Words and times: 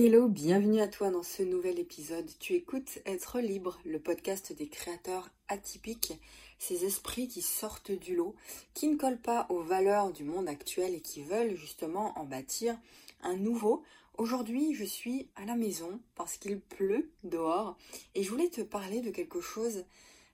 Hello, 0.00 0.28
bienvenue 0.28 0.80
à 0.80 0.86
toi 0.86 1.10
dans 1.10 1.24
ce 1.24 1.42
nouvel 1.42 1.80
épisode. 1.80 2.30
Tu 2.38 2.52
écoutes 2.52 3.00
Être 3.04 3.40
libre, 3.40 3.80
le 3.84 3.98
podcast 3.98 4.52
des 4.52 4.68
créateurs 4.68 5.28
atypiques, 5.48 6.12
ces 6.60 6.84
esprits 6.84 7.26
qui 7.26 7.42
sortent 7.42 7.90
du 7.90 8.14
lot, 8.14 8.36
qui 8.74 8.86
ne 8.86 8.96
collent 8.96 9.20
pas 9.20 9.48
aux 9.48 9.60
valeurs 9.60 10.12
du 10.12 10.22
monde 10.22 10.48
actuel 10.48 10.94
et 10.94 11.00
qui 11.00 11.24
veulent 11.24 11.56
justement 11.56 12.16
en 12.16 12.24
bâtir 12.24 12.78
un 13.22 13.34
nouveau. 13.34 13.82
Aujourd'hui, 14.18 14.72
je 14.72 14.84
suis 14.84 15.30
à 15.34 15.44
la 15.44 15.56
maison 15.56 15.98
parce 16.14 16.36
qu'il 16.36 16.60
pleut 16.60 17.10
dehors 17.24 17.76
et 18.14 18.22
je 18.22 18.30
voulais 18.30 18.50
te 18.50 18.60
parler 18.60 19.00
de 19.00 19.10
quelque 19.10 19.40
chose 19.40 19.84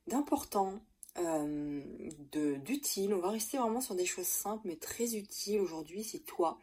d'important, 0.09 0.79
euh, 1.19 1.83
d'utile. 2.65 3.15
On 3.15 3.21
va 3.21 3.31
rester 3.31 3.59
vraiment 3.59 3.81
sur 3.81 3.95
des 3.95 4.07
choses 4.07 4.27
simples 4.27 4.63
mais 4.67 4.77
très 4.77 5.15
utiles 5.15 5.61
aujourd'hui 5.61 6.05
si 6.05 6.21
toi 6.21 6.59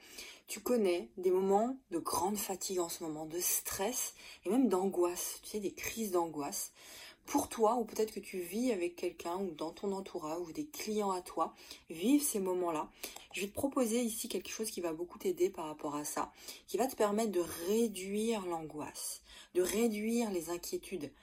tu 0.52 0.60
connais 0.60 1.10
des 1.16 1.32
moments 1.32 1.78
de 1.92 1.98
grande 1.98 2.36
fatigue 2.36 2.82
en 2.82 2.90
ce 2.90 3.06
moment, 3.06 3.26
de 3.26 3.40
stress 3.40 4.16
et 4.44 4.50
même 4.50 4.68
d'angoisse, 4.68 5.40
tu 5.44 5.52
sais, 5.52 5.60
des 5.62 5.72
crises 5.72 6.12
d'angoisse. 6.12 6.74
Pour 7.26 7.48
toi, 7.48 7.76
ou 7.76 7.86
peut-être 7.86 8.14
que 8.14 8.20
tu 8.20 8.40
vis 8.40 8.74
avec 8.74 8.98
quelqu'un 8.98 9.38
ou 9.38 9.52
dans 9.52 9.72
ton 9.72 9.94
entourage 9.94 10.42
ou 10.42 10.52
des 10.52 10.66
clients 10.66 11.12
à 11.12 11.22
toi, 11.22 11.54
vivent 11.90 12.22
ces 12.22 12.42
moments-là. 12.42 12.90
Je 13.32 13.40
vais 13.40 13.48
te 13.48 13.54
proposer 13.54 14.02
ici 14.02 14.28
quelque 14.28 14.50
chose 14.50 14.70
qui 14.70 14.82
va 14.82 14.92
beaucoup 14.92 15.18
t'aider 15.18 15.50
par 15.50 15.68
rapport 15.68 15.96
à 15.96 16.04
ça, 16.04 16.34
qui 16.68 16.76
va 16.76 16.88
te 16.88 16.98
permettre 16.98 17.32
de 17.32 17.44
réduire 17.70 18.46
l'angoisse, 18.46 19.22
de 19.54 19.62
réduire 19.62 20.32
les 20.32 20.50
inquiétudes. 20.50 21.14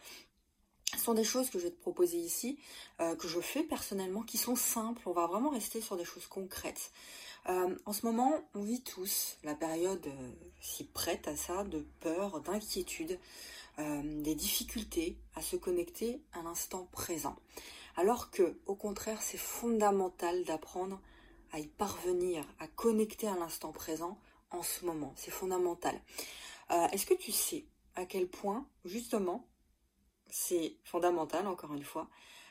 Ce 0.98 1.04
sont 1.04 1.14
des 1.14 1.22
choses 1.22 1.48
que 1.48 1.60
je 1.60 1.64
vais 1.64 1.70
te 1.70 1.80
proposer 1.80 2.18
ici, 2.18 2.58
euh, 3.00 3.14
que 3.14 3.28
je 3.28 3.38
fais 3.40 3.62
personnellement, 3.62 4.22
qui 4.22 4.36
sont 4.36 4.56
simples. 4.56 5.00
On 5.06 5.12
va 5.12 5.28
vraiment 5.28 5.50
rester 5.50 5.80
sur 5.80 5.96
des 5.96 6.04
choses 6.04 6.26
concrètes. 6.26 6.90
Euh, 7.48 7.76
en 7.86 7.92
ce 7.92 8.04
moment, 8.04 8.32
on 8.54 8.62
vit 8.62 8.82
tous 8.82 9.36
la 9.44 9.54
période 9.54 10.04
euh, 10.08 10.30
si 10.60 10.82
prête 10.82 11.28
à 11.28 11.36
ça, 11.36 11.62
de 11.62 11.86
peur, 12.00 12.40
d'inquiétude, 12.40 13.18
des 13.78 14.34
difficultés 14.34 15.20
à 15.36 15.40
se 15.40 15.54
connecter 15.54 16.20
à 16.32 16.42
l'instant 16.42 16.88
présent. 16.90 17.36
Alors 17.94 18.32
que, 18.32 18.58
au 18.66 18.74
contraire, 18.74 19.22
c'est 19.22 19.38
fondamental 19.38 20.42
d'apprendre 20.42 21.00
à 21.52 21.60
y 21.60 21.68
parvenir, 21.68 22.44
à 22.58 22.66
connecter 22.66 23.28
à 23.28 23.36
l'instant 23.36 23.70
présent 23.70 24.18
en 24.50 24.64
ce 24.64 24.84
moment. 24.84 25.14
C'est 25.14 25.30
fondamental. 25.30 25.94
Est-ce 26.90 27.06
que 27.06 27.14
tu 27.14 27.30
sais 27.30 27.66
à 27.94 28.04
quel 28.04 28.26
point, 28.26 28.66
justement, 28.84 29.47
c'est 30.30 30.76
fondamental, 30.84 31.46
encore 31.46 31.74
une 31.74 31.84
fois, 31.84 32.08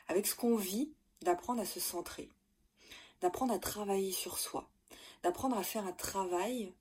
avec 0.07 0.27
ce 0.27 0.35
qu'on 0.35 0.55
vit, 0.55 0.91
d'apprendre 1.21 1.61
à 1.61 1.65
se 1.65 1.79
centrer, 1.79 2.29
d'apprendre 3.21 3.53
à 3.53 3.59
travailler 3.59 4.11
sur 4.11 4.37
soi, 4.37 4.69
d'apprendre 5.23 5.57
à 5.57 5.63
faire 5.63 5.85
un 5.85 5.93
travail 5.93 6.73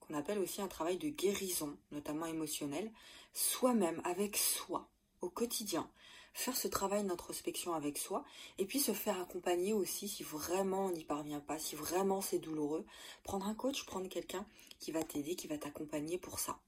qu'on 0.00 0.14
appelle 0.14 0.38
aussi 0.38 0.62
un 0.62 0.68
travail 0.68 0.96
de 0.96 1.08
guérison, 1.08 1.76
notamment 1.92 2.26
émotionnel, 2.26 2.90
soi-même, 3.34 4.00
avec 4.04 4.36
soi, 4.36 4.88
au 5.20 5.28
quotidien. 5.28 5.88
Faire 6.32 6.56
ce 6.56 6.68
travail 6.68 7.04
d'introspection 7.04 7.74
avec 7.74 7.98
soi 7.98 8.24
et 8.58 8.64
puis 8.64 8.78
se 8.78 8.92
faire 8.92 9.20
accompagner 9.20 9.72
aussi 9.72 10.08
si 10.08 10.22
vraiment 10.22 10.86
on 10.86 10.92
n'y 10.92 11.04
parvient 11.04 11.40
pas, 11.40 11.58
si 11.58 11.74
vraiment 11.74 12.20
c'est 12.20 12.38
douloureux. 12.38 12.86
Prendre 13.24 13.46
un 13.46 13.54
coach, 13.54 13.84
prendre 13.84 14.08
quelqu'un 14.08 14.46
qui 14.78 14.92
va 14.92 15.02
t'aider, 15.02 15.34
qui 15.34 15.48
va 15.48 15.58
t'accompagner 15.58 16.16
pour 16.16 16.38
ça. 16.38 16.60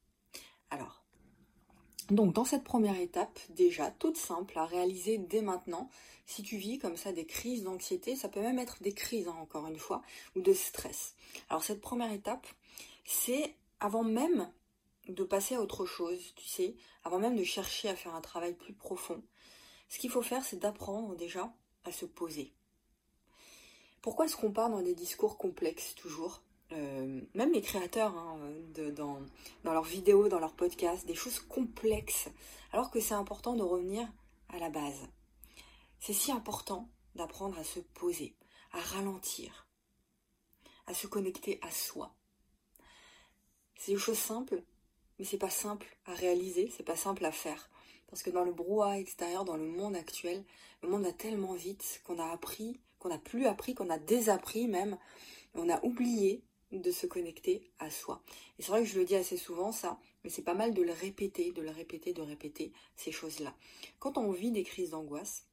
Alors, 0.70 0.99
donc 2.11 2.33
dans 2.33 2.44
cette 2.44 2.64
première 2.64 2.98
étape, 2.98 3.39
déjà 3.50 3.91
toute 3.91 4.16
simple 4.16 4.58
à 4.58 4.66
réaliser 4.66 5.19
dès 5.19 5.42
maintenant, 5.42 5.89
si 6.27 6.42
tu 6.42 6.56
vis 6.56 6.78
comme 6.78 6.97
ça 6.97 7.12
des 7.12 7.27
crises 7.27 7.62
d'anxiété, 7.62 8.16
ça 8.16 8.28
peut 8.28 8.41
même 8.41 8.58
être 8.58 8.83
des 8.83 8.92
crises 8.92 9.28
hein, 9.28 9.36
encore 9.41 9.66
une 9.66 9.78
fois, 9.78 10.03
ou 10.36 10.41
de 10.41 10.53
stress. 10.53 11.14
Alors 11.48 11.64
cette 11.64 11.81
première 11.81 12.12
étape, 12.12 12.47
c'est 13.05 13.55
avant 13.81 14.05
même 14.05 14.50
de 15.08 15.25
passer 15.25 15.55
à 15.55 15.61
autre 15.61 15.86
chose, 15.86 16.34
tu 16.36 16.47
sais, 16.47 16.77
avant 17.05 17.19
même 17.19 17.36
de 17.36 17.44
chercher 17.44 17.88
à 17.88 17.97
faire 17.97 18.14
un 18.14 18.20
travail 18.20 18.55
plus 18.55 18.75
profond. 18.75 19.22
Ce 19.88 19.98
qu'il 19.98 20.11
faut 20.11 20.22
faire, 20.22 20.44
c'est 20.44 20.58
d'apprendre 20.58 21.16
déjà 21.16 21.53
à 21.84 21.93
se 21.93 22.06
poser. 22.06 22.53
Pourquoi 24.03 24.26
est-ce 24.26 24.37
qu'on 24.37 24.53
part 24.53 24.70
dans 24.70 24.82
des 24.82 24.94
discours 24.94 25.37
complexes 25.37 25.94
toujours? 25.94 26.43
Euh, 26.72 27.20
même 27.34 27.53
les 27.53 27.62
créateurs, 27.62 28.16
hein, 28.16 28.38
dans, 28.94 29.20
leurs 29.64 29.84
vidéos, 29.84 30.28
dans 30.28 30.38
leurs 30.38 30.54
podcasts, 30.54 31.06
des 31.06 31.14
choses 31.14 31.41
complexes, 31.41 32.28
alors 32.72 32.91
que 32.91 33.00
c'est 33.00 33.14
important 33.14 33.54
de 33.54 33.62
revenir 33.62 34.08
à 34.48 34.58
la 34.58 34.70
base. 34.70 35.08
C'est 35.98 36.12
si 36.12 36.31
important 36.31 36.88
d'apprendre 37.16 37.58
à 37.58 37.64
se 37.64 37.81
poser, 37.81 38.36
à 38.72 38.81
ralentir, 38.81 39.66
à 40.86 40.94
se 40.94 41.06
connecter 41.06 41.58
à 41.62 41.70
soi. 41.70 42.14
C'est 43.76 43.92
des 43.92 43.98
choses 43.98 44.19
simples, 44.19 44.62
mais 45.19 45.25
c'est 45.25 45.38
pas 45.38 45.50
simple 45.50 45.87
à 46.06 46.14
réaliser, 46.14 46.72
c'est 46.76 46.84
pas 46.84 46.97
simple 46.97 47.25
à 47.25 47.32
faire. 47.32 47.69
Parce 48.08 48.22
que 48.22 48.31
dans 48.31 48.44
le 48.44 48.52
brouhaha 48.52 48.98
extérieur, 48.98 49.44
dans 49.44 49.56
le 49.56 49.66
monde 49.66 49.97
actuel, 49.97 50.44
le 50.82 50.88
monde 50.88 51.04
va 51.04 51.12
tellement 51.12 51.54
vite 51.54 52.00
qu'on 52.04 52.19
a 52.19 52.31
appris, 52.31 52.81
qu'on 52.98 53.08
n'a 53.08 53.19
plus 53.19 53.47
appris, 53.47 53.75
qu'on 53.75 53.91
a 53.91 53.98
désappris 53.98 54.66
même. 54.66 54.98
On 55.54 55.69
a 55.69 55.82
oublié 55.84 56.44
de 56.78 56.91
se 56.91 57.06
connecter 57.06 57.70
à 57.78 57.91
soi. 57.91 58.22
Et 58.58 58.62
c'est 58.62 58.70
vrai 58.70 58.82
que 58.82 58.88
je 58.88 58.98
le 58.98 59.04
dis 59.04 59.16
assez 59.16 59.36
souvent 59.36 59.72
ça, 59.72 59.98
mais 60.22 60.31
c'est 60.31 60.42
pas 60.42 60.54
mal 60.54 60.72
de 60.75 60.82
le 60.82 60.92
répéter, 60.92 61.50
de 61.50 61.62
le 61.62 61.70
répéter, 61.70 62.12
de 62.12 62.22
répéter 62.22 62.72
ces 62.97 63.12
choses-là. 63.12 63.54
Quand 63.98 64.19
on 64.19 64.31
vit 64.31 64.50
des 64.50 64.62
crises 64.62 64.91
d'angoisse, 64.91 65.47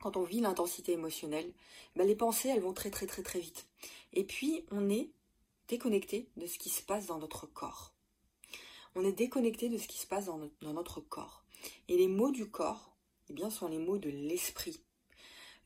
quand 0.00 0.16
on 0.16 0.22
vit 0.22 0.40
l'intensité 0.40 0.92
émotionnelle, 0.92 1.52
ben 1.96 2.06
les 2.06 2.16
pensées 2.16 2.48
elles 2.48 2.60
vont 2.60 2.72
très 2.72 2.90
très 2.90 3.06
très 3.06 3.22
très 3.22 3.40
vite. 3.40 3.66
Et 4.12 4.24
puis 4.24 4.64
on 4.70 4.88
est 4.88 5.10
déconnecté 5.68 6.28
de 6.36 6.46
ce 6.46 6.58
qui 6.58 6.70
se 6.70 6.82
passe 6.82 7.06
dans 7.06 7.18
notre 7.18 7.46
corps. 7.46 7.92
On 8.94 9.04
est 9.04 9.12
déconnecté 9.12 9.68
de 9.68 9.78
ce 9.78 9.86
qui 9.86 9.98
se 9.98 10.06
passe 10.06 10.26
dans 10.26 10.38
notre, 10.38 10.54
dans 10.62 10.72
notre 10.72 11.00
corps. 11.00 11.44
Et 11.88 11.96
les 11.96 12.08
mots 12.08 12.30
du 12.30 12.50
corps, 12.50 12.96
eh 13.28 13.32
bien, 13.32 13.50
sont 13.50 13.68
les 13.68 13.78
mots 13.78 13.98
de 13.98 14.08
l'esprit. 14.08 14.80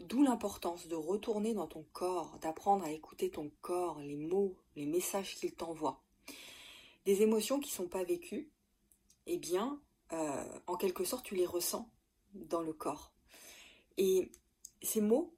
D'où 0.01 0.23
l'importance 0.23 0.89
de 0.89 0.97
retourner 0.97 1.55
dans 1.55 1.67
ton 1.67 1.85
corps, 1.93 2.39
d'apprendre 2.41 2.85
à 2.85 2.91
écouter 2.91 3.31
ton 3.31 3.51
corps, 3.61 4.01
les 4.01 4.17
mots, 4.17 4.57
les 4.77 4.87
messages 4.87 5.35
qu'il 5.37 5.55
t'envoie. 5.55 6.01
Des 7.05 7.23
émotions 7.23 7.61
qui 7.61 7.71
ne 7.71 7.75
sont 7.75 7.89
pas 7.89 8.05
vécues, 8.05 8.51
eh 9.27 9.39
bien, 9.39 9.81
euh, 10.13 10.45
en 10.67 10.77
quelque 10.77 11.05
sorte, 11.05 11.25
tu 11.25 11.35
les 11.35 11.47
ressens 11.47 11.89
dans 12.35 12.63
le 12.63 12.73
corps. 12.73 13.13
Et 13.97 14.31
ces 14.83 15.01
mots 15.01 15.35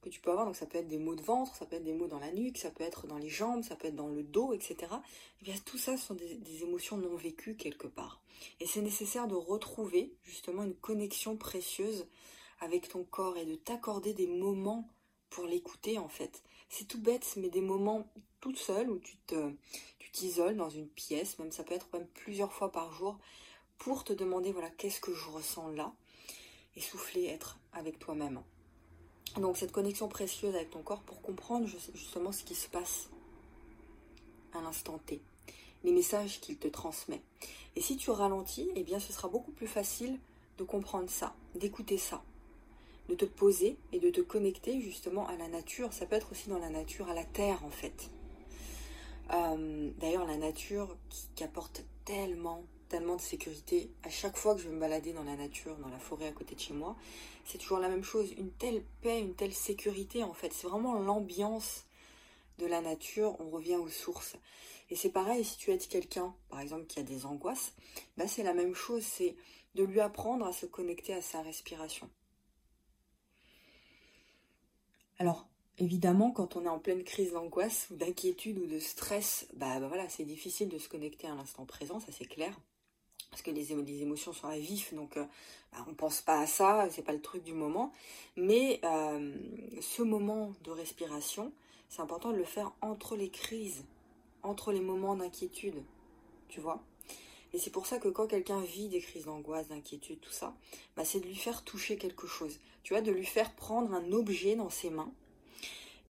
que 0.00 0.08
tu 0.08 0.20
peux 0.20 0.30
avoir, 0.30 0.46
donc 0.46 0.56
ça 0.56 0.66
peut 0.66 0.78
être 0.78 0.88
des 0.88 0.98
mots 0.98 1.16
de 1.16 1.22
ventre, 1.22 1.54
ça 1.56 1.66
peut 1.66 1.76
être 1.76 1.84
des 1.84 1.92
mots 1.92 2.06
dans 2.06 2.20
la 2.20 2.32
nuque, 2.32 2.58
ça 2.58 2.70
peut 2.70 2.84
être 2.84 3.06
dans 3.06 3.18
les 3.18 3.28
jambes, 3.28 3.64
ça 3.64 3.74
peut 3.74 3.88
être 3.88 3.96
dans 3.96 4.08
le 4.08 4.22
dos, 4.22 4.52
etc. 4.52 4.76
Eh 5.40 5.44
bien, 5.44 5.54
tout 5.64 5.78
ça 5.78 5.96
sont 5.96 6.14
des, 6.14 6.36
des 6.36 6.62
émotions 6.62 6.96
non 6.96 7.16
vécues 7.16 7.56
quelque 7.56 7.88
part. 7.88 8.22
Et 8.60 8.66
c'est 8.66 8.82
nécessaire 8.82 9.26
de 9.26 9.34
retrouver 9.34 10.14
justement 10.22 10.62
une 10.62 10.74
connexion 10.74 11.36
précieuse 11.36 12.06
avec 12.60 12.88
ton 12.88 13.04
corps 13.04 13.36
et 13.36 13.44
de 13.44 13.54
t'accorder 13.54 14.14
des 14.14 14.26
moments 14.26 14.88
pour 15.30 15.46
l'écouter 15.46 15.98
en 15.98 16.08
fait. 16.08 16.42
C'est 16.68 16.88
tout 16.88 17.00
bête, 17.00 17.34
mais 17.36 17.48
des 17.48 17.60
moments 17.60 18.06
toute 18.40 18.58
seule 18.58 18.90
où 18.90 18.98
tu 18.98 19.16
te, 19.26 19.52
tu 19.98 20.10
t'isoles 20.10 20.56
dans 20.56 20.70
une 20.70 20.88
pièce, 20.88 21.38
même 21.38 21.52
ça 21.52 21.64
peut 21.64 21.74
être 21.74 21.88
même 21.92 22.06
plusieurs 22.06 22.52
fois 22.52 22.72
par 22.72 22.92
jour, 22.92 23.18
pour 23.78 24.04
te 24.04 24.12
demander 24.12 24.52
voilà 24.52 24.70
qu'est-ce 24.70 25.00
que 25.00 25.14
je 25.14 25.28
ressens 25.28 25.68
là, 25.70 25.92
et 26.76 26.80
souffler, 26.80 27.24
être 27.26 27.58
avec 27.72 27.98
toi-même. 27.98 28.42
Donc 29.36 29.56
cette 29.56 29.72
connexion 29.72 30.08
précieuse 30.08 30.54
avec 30.54 30.70
ton 30.70 30.82
corps 30.82 31.02
pour 31.02 31.20
comprendre 31.20 31.66
justement 31.66 32.32
ce 32.32 32.44
qui 32.44 32.54
se 32.54 32.68
passe 32.68 33.10
à 34.54 34.62
l'instant 34.62 34.98
T, 34.98 35.20
les 35.84 35.92
messages 35.92 36.40
qu'il 36.40 36.56
te 36.56 36.68
transmet. 36.68 37.20
Et 37.74 37.82
si 37.82 37.96
tu 37.96 38.10
ralentis, 38.10 38.70
eh 38.74 38.82
bien 38.82 38.98
ce 38.98 39.12
sera 39.12 39.28
beaucoup 39.28 39.52
plus 39.52 39.66
facile 39.66 40.18
de 40.56 40.64
comprendre 40.64 41.10
ça, 41.10 41.34
d'écouter 41.54 41.98
ça 41.98 42.22
de 43.08 43.14
te 43.14 43.24
poser 43.24 43.76
et 43.92 43.98
de 43.98 44.10
te 44.10 44.20
connecter 44.20 44.80
justement 44.80 45.26
à 45.28 45.36
la 45.36 45.48
nature. 45.48 45.92
Ça 45.92 46.06
peut 46.06 46.16
être 46.16 46.32
aussi 46.32 46.48
dans 46.48 46.58
la 46.58 46.70
nature, 46.70 47.08
à 47.08 47.14
la 47.14 47.24
terre 47.24 47.64
en 47.64 47.70
fait. 47.70 48.10
Euh, 49.32 49.90
d'ailleurs, 49.98 50.26
la 50.26 50.36
nature 50.36 50.96
qui, 51.34 51.42
apporte 51.42 51.84
tellement, 52.04 52.64
tellement 52.88 53.16
de 53.16 53.20
sécurité. 53.20 53.90
À 54.04 54.10
chaque 54.10 54.36
fois 54.36 54.54
que 54.54 54.60
je 54.60 54.68
vais 54.68 54.74
me 54.74 54.80
balader 54.80 55.12
dans 55.12 55.24
la 55.24 55.36
nature, 55.36 55.76
dans 55.78 55.88
la 55.88 55.98
forêt 55.98 56.28
à 56.28 56.32
côté 56.32 56.54
de 56.54 56.60
chez 56.60 56.74
moi, 56.74 56.96
c'est 57.44 57.58
toujours 57.58 57.78
la 57.78 57.88
même 57.88 58.04
chose. 58.04 58.32
Une 58.36 58.50
telle 58.52 58.84
paix, 59.02 59.20
une 59.20 59.34
telle 59.34 59.54
sécurité 59.54 60.22
en 60.22 60.32
fait. 60.32 60.52
C'est 60.52 60.68
vraiment 60.68 60.98
l'ambiance 61.00 61.86
de 62.58 62.66
la 62.66 62.80
nature. 62.80 63.36
On 63.40 63.50
revient 63.50 63.76
aux 63.76 63.88
sources. 63.88 64.36
Et 64.90 64.96
c'est 64.96 65.10
pareil 65.10 65.44
si 65.44 65.56
tu 65.56 65.72
aides 65.72 65.86
quelqu'un, 65.88 66.32
par 66.48 66.60
exemple, 66.60 66.86
qui 66.86 67.00
a 67.00 67.02
des 67.02 67.26
angoisses, 67.26 67.74
bah 68.16 68.28
c'est 68.28 68.44
la 68.44 68.54
même 68.54 68.74
chose. 68.74 69.02
C'est 69.02 69.34
de 69.74 69.82
lui 69.82 70.00
apprendre 70.00 70.46
à 70.46 70.52
se 70.52 70.64
connecter 70.64 71.12
à 71.12 71.20
sa 71.20 71.42
respiration. 71.42 72.08
Alors, 75.18 75.46
évidemment, 75.78 76.30
quand 76.30 76.56
on 76.56 76.64
est 76.64 76.68
en 76.68 76.78
pleine 76.78 77.04
crise 77.04 77.32
d'angoisse 77.32 77.88
ou 77.90 77.96
d'inquiétude 77.96 78.58
ou 78.58 78.66
de 78.66 78.78
stress, 78.78 79.46
bah, 79.54 79.80
bah, 79.80 79.88
voilà, 79.88 80.08
c'est 80.08 80.24
difficile 80.24 80.68
de 80.68 80.78
se 80.78 80.88
connecter 80.88 81.26
à 81.26 81.34
l'instant 81.34 81.64
présent, 81.64 82.00
ça 82.00 82.12
c'est 82.12 82.26
clair. 82.26 82.58
Parce 83.30 83.42
que 83.42 83.50
les, 83.50 83.72
émotions 83.72 84.32
sont 84.32 84.48
à 84.48 84.56
vif, 84.56 84.94
donc 84.94 85.16
euh, 85.16 85.24
bah, 85.72 85.84
on 85.88 85.94
pense 85.94 86.20
pas 86.22 86.40
à 86.40 86.46
ça, 86.46 86.88
c'est 86.90 87.02
pas 87.02 87.12
le 87.12 87.20
truc 87.20 87.42
du 87.42 87.52
moment. 87.52 87.92
Mais 88.36 88.80
euh, 88.84 89.34
ce 89.80 90.02
moment 90.02 90.52
de 90.64 90.70
respiration, 90.70 91.52
c'est 91.88 92.02
important 92.02 92.32
de 92.32 92.36
le 92.36 92.44
faire 92.44 92.72
entre 92.80 93.16
les 93.16 93.30
crises, 93.30 93.84
entre 94.42 94.72
les 94.72 94.80
moments 94.80 95.16
d'inquiétude, 95.16 95.82
tu 96.48 96.60
vois. 96.60 96.82
Et 97.52 97.58
c'est 97.58 97.70
pour 97.70 97.86
ça 97.86 97.98
que 97.98 98.08
quand 98.08 98.26
quelqu'un 98.26 98.60
vit 98.60 98.88
des 98.88 99.00
crises 99.00 99.24
d'angoisse, 99.24 99.68
d'inquiétude, 99.68 100.20
tout 100.20 100.32
ça, 100.32 100.54
bah, 100.96 101.04
c'est 101.04 101.20
de 101.20 101.26
lui 101.26 101.36
faire 101.36 101.62
toucher 101.64 101.96
quelque 101.96 102.26
chose. 102.26 102.58
Tu 102.82 102.94
vois, 102.94 103.02
de 103.02 103.10
lui 103.10 103.26
faire 103.26 103.54
prendre 103.54 103.92
un 103.94 104.12
objet 104.12 104.56
dans 104.56 104.70
ses 104.70 104.90
mains 104.90 105.12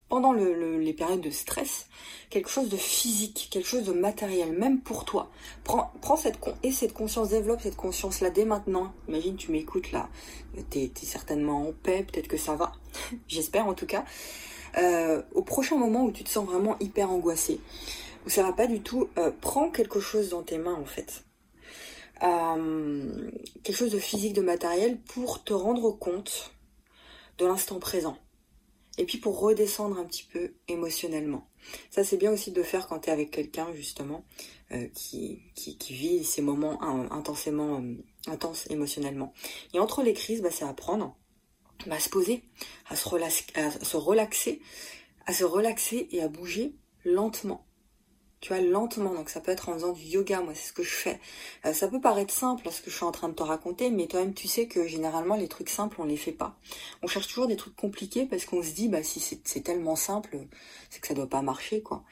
pendant 0.08 0.34
les 0.34 0.94
périodes 0.94 1.22
de 1.22 1.32
stress, 1.32 1.88
quelque 2.30 2.50
chose 2.50 2.70
de 2.70 2.78
physique, 2.78 3.48
quelque 3.52 3.68
chose 3.68 3.84
de 3.84 3.92
matériel, 3.92 4.52
même 4.52 4.80
pour 4.82 5.04
toi. 5.04 5.32
Prends, 5.64 6.16
cette, 6.16 6.38
et 6.64 6.72
cette 6.72 6.94
conscience, 6.94 7.30
développe 7.30 7.62
cette 7.62 7.76
conscience-là 7.76 8.30
dès 8.30 8.46
maintenant. 8.46 8.94
Imagine, 9.08 9.36
tu 9.36 9.52
m'écoutes 9.52 9.92
là, 9.92 10.10
t'es 10.70 10.86
es 10.86 11.06
certainement 11.06 11.70
en 11.70 11.74
paix, 11.74 12.06
peut-être 12.10 12.28
que 12.28 12.38
ça 12.38 12.56
va, 12.56 12.74
j'espère 13.28 13.68
en 13.68 13.74
tout 13.74 13.88
cas. 13.88 14.06
Euh, 14.78 15.22
au 15.34 15.42
prochain 15.42 15.78
moment 15.78 16.04
où 16.04 16.12
tu 16.12 16.24
te 16.24 16.30
sens 16.30 16.46
vraiment 16.46 16.78
hyper 16.80 17.10
angoissé, 17.10 17.60
où 18.25 18.30
ça 18.30 18.44
va 18.44 18.54
pas 18.54 18.68
du 18.68 18.81
tout, 18.81 19.10
euh, 19.18 19.31
prends 19.42 19.69
quelque 19.69 20.00
chose 20.00 20.30
dans 20.30 20.44
tes 20.44 20.57
mains 20.57 20.75
en 20.75 20.86
fait. 20.86 21.25
Euh, 22.24 23.30
quelque 23.63 23.75
chose 23.75 23.92
de 23.92 24.00
physique, 24.00 24.33
de 24.33 24.42
matériel, 24.42 25.00
pour 25.01 25.44
te 25.44 25.54
rendre 25.54 25.92
compte 25.92 26.51
de 27.38 27.45
l'instant 27.45 27.80
présent 27.80 28.18
et 28.98 29.04
puis 29.04 29.18
pour 29.18 29.39
redescendre 29.39 29.98
un 29.98 30.06
petit 30.06 30.24
peu 30.24 30.54
émotionnellement. 30.68 31.50
Ça 31.89 32.04
c'est 32.04 32.18
bien 32.18 32.31
aussi 32.31 32.51
de 32.51 32.63
faire 32.63 32.88
quand 32.88 33.00
tu 33.00 33.10
es 33.10 33.12
avec 33.12 33.31
quelqu'un 33.31 33.74
justement 33.74 34.25
euh, 34.72 34.88
qui, 34.94 35.42
qui, 35.56 35.94
vit 35.94 36.24
ces 36.24 36.42
moments 36.42 36.81
intensément 37.12 37.83
intenses 38.27 38.66
émotionnellement. 38.69 39.33
Et 39.74 39.80
entre 39.80 40.01
les 40.01 40.13
crises, 40.13 40.42
bah, 40.42 40.51
c'est 40.51 40.66
apprendre 40.66 41.18
bah, 41.88 41.95
à 41.95 42.00
se 42.00 42.10
poser, 42.10 42.44
à 42.89 42.95
se, 42.95 43.10
à 43.56 43.72
se 43.72 43.98
relaxer, 43.98 44.62
à 45.25 45.33
se 45.33 45.44
relaxer 45.44 46.07
et 46.12 46.22
à 46.22 46.30
bouger 46.30 46.75
lentement 47.04 47.66
tu 48.45 48.53
vois, 48.53 48.62
lentement. 48.62 49.12
Donc 49.12 49.31
ça 49.31 49.42
peut 49.42 49.51
être 49.51 49.69
en 49.69 49.74
faisant 49.74 49.92
du 49.92 50.03
yoga, 50.03 50.39
moi 50.39 50.53
c'est 50.53 50.68
ce 50.68 50.74
que 50.74 50.83
je 50.83 50.94
fais. 50.94 51.19
Euh, 51.65 51.74
ça 51.74 51.88
peut 51.88 52.00
paraître 52.00 52.31
simple 52.31 52.69
ce 52.69 52.80
que 52.80 52.92
je 52.92 52.95
suis 52.95 53.03
en 53.03 53.12
train 53.12 53.27
de 53.27 53.33
te 53.33 53.42
raconter, 53.42 53.89
mais 53.89 54.06
toi-même 54.06 54.36
tu 54.36 54.47
sais 54.47 54.68
que 54.68 54.86
généralement 54.86 55.36
les 55.36 55.47
trucs 55.47 55.68
simples 55.68 55.97
on 56.00 56.03
les 56.03 56.15
fait 56.15 56.31
pas. 56.31 56.56
On 57.01 57.07
cherche 57.07 57.27
toujours 57.27 57.47
des 57.47 57.56
trucs 57.56 57.75
compliqués 57.75 58.27
parce 58.27 58.45
qu'on 58.45 58.62
se 58.62 58.69
dit 58.69 58.88
bah 58.88 59.01
si 59.01 59.19
c'est 59.19 59.62
tellement 59.62 59.95
simple, 59.95 60.38
c'est 60.92 61.01
que 61.01 61.07
ça 61.07 61.15
doit 61.15 61.27
pas 61.27 61.42
marcher 61.42 61.81
quoi. 61.81 62.03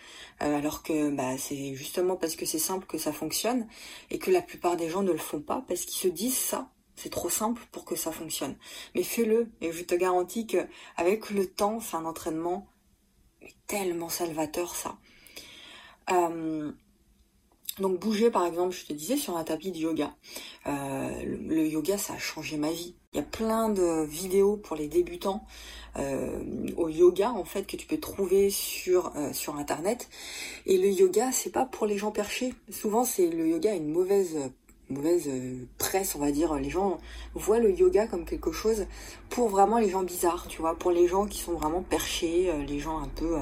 Euh, 0.41 0.57
alors 0.57 0.81
que 0.81 1.11
bah 1.11 1.37
c'est 1.37 1.75
justement 1.75 2.15
parce 2.15 2.35
que 2.35 2.47
c'est 2.47 2.57
simple 2.57 2.87
que 2.87 2.97
ça 2.97 3.13
fonctionne 3.13 3.67
et 4.09 4.17
que 4.17 4.31
la 4.31 4.41
plupart 4.41 4.75
des 4.75 4.89
gens 4.89 5.03
ne 5.03 5.11
le 5.11 5.19
font 5.19 5.39
pas 5.39 5.63
parce 5.67 5.81
qu'ils 5.81 6.01
se 6.01 6.07
disent 6.07 6.35
ça. 6.35 6.71
C'est 6.95 7.11
trop 7.11 7.29
simple 7.29 7.61
pour 7.71 7.85
que 7.85 7.95
ça 7.95 8.11
fonctionne. 8.11 8.55
Mais 8.95 9.03
fais-le 9.03 9.51
et 9.61 9.71
je 9.71 9.83
te 9.83 9.93
garantis 9.93 10.47
que 10.47 10.65
avec 10.97 11.29
le 11.29 11.45
temps, 11.45 11.79
c'est 11.79 11.95
un 11.95 12.05
entraînement 12.05 12.67
tellement 13.67 14.09
salvateur 14.09 14.73
ça. 14.73 14.97
Euh, 16.11 16.71
donc 17.79 17.99
bouger 17.99 18.29
par 18.29 18.45
exemple, 18.45 18.75
je 18.75 18.85
te 18.85 18.93
disais, 18.93 19.17
sur 19.17 19.35
un 19.35 19.43
tapis 19.43 19.71
de 19.71 19.77
yoga. 19.77 20.13
Euh, 20.67 21.09
le, 21.25 21.67
yoga, 21.67 21.97
ça 21.97 22.13
a 22.13 22.17
changé 22.17 22.57
ma 22.57 22.71
vie. 22.71 22.95
Il 23.13 23.17
y 23.17 23.19
a 23.19 23.23
plein 23.23 23.69
de 23.69 24.03
vidéos 24.03 24.57
pour 24.57 24.75
les 24.75 24.87
débutants 24.87 25.45
euh, 25.97 26.39
au 26.77 26.89
yoga 26.89 27.31
en 27.31 27.45
fait 27.45 27.65
que 27.65 27.75
tu 27.75 27.87
peux 27.87 27.99
trouver 27.99 28.49
sur 28.49 29.11
internet. 29.57 30.09
Et 30.65 30.77
le 30.77 30.89
yoga, 30.89 31.31
c'est 31.31 31.51
pas 31.51 31.65
pour 31.65 31.87
les 31.87 31.97
gens 31.97 32.11
perchés. 32.11 32.53
Souvent, 32.69 33.05
c'est 33.05 33.27
le 33.27 33.47
yoga 33.47 33.71
a 33.71 33.75
une 33.75 33.91
mauvaise 33.91 34.37
mauvaise 34.89 35.29
presse, 35.79 36.13
on 36.13 36.19
va 36.19 36.31
dire. 36.31 36.53
Les 36.55 36.69
gens 36.69 36.99
voient 37.33 37.59
le 37.59 37.73
yoga 37.73 38.05
comme 38.05 38.25
quelque 38.25 38.51
chose 38.51 38.85
pour 39.29 39.47
vraiment 39.47 39.79
les 39.79 39.89
gens 39.89 40.03
bizarres, 40.03 40.47
tu 40.47 40.61
vois, 40.61 40.75
pour 40.77 40.91
les 40.91 41.07
gens 41.07 41.25
qui 41.25 41.39
sont 41.39 41.53
vraiment 41.53 41.81
perchés, 41.81 42.51
les 42.67 42.79
gens 42.79 42.99
un 42.99 43.07
peu 43.07 43.37